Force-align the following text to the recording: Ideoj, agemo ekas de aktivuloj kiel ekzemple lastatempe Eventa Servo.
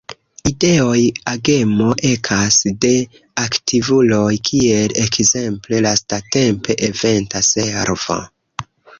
Ideoj, 0.49 0.99
agemo 1.31 1.89
ekas 2.11 2.55
de 2.85 2.93
aktivuloj 3.43 4.31
kiel 4.49 4.95
ekzemple 5.03 5.81
lastatempe 5.87 6.77
Eventa 6.89 7.43
Servo. 7.49 8.17